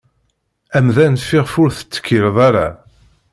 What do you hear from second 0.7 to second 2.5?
Amdan fiɣef ur tettkilleḍ